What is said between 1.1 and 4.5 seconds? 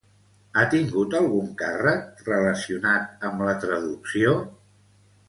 algun càrrec relacionat amb la traducció?